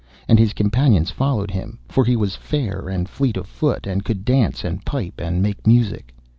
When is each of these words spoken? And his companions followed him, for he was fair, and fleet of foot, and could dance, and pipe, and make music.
And 0.27 0.39
his 0.39 0.53
companions 0.53 1.11
followed 1.11 1.51
him, 1.51 1.77
for 1.87 2.03
he 2.05 2.15
was 2.15 2.35
fair, 2.35 2.89
and 2.89 3.07
fleet 3.07 3.37
of 3.37 3.45
foot, 3.45 3.85
and 3.85 4.03
could 4.03 4.25
dance, 4.25 4.63
and 4.63 4.83
pipe, 4.83 5.21
and 5.21 5.43
make 5.43 5.67
music. 5.67 6.11